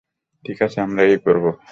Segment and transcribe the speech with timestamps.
[0.45, 1.45] ঠিক আছে, আমরা এই করব।